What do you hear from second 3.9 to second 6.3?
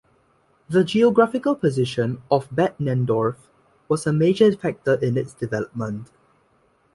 a major factor in its development.